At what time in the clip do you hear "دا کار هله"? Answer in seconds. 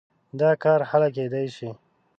0.39-1.09